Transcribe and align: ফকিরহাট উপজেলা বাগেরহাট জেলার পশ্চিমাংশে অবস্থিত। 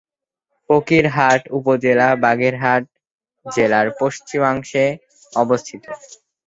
ফকিরহাট 0.69 1.41
উপজেলা 1.57 2.07
বাগেরহাট 2.23 2.83
জেলার 3.45 3.87
পশ্চিমাংশে 3.99 4.85
অবস্থিত। 5.33 5.83